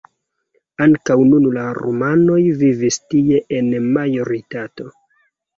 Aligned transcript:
Ankaŭ 0.85 1.17
nun 1.33 1.45
la 1.57 1.65
rumanoj 1.79 2.39
vivas 2.63 2.99
tie 3.15 3.45
en 3.59 3.71
majoritato. 3.99 4.91